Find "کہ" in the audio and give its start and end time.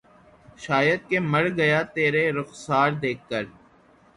1.09-1.17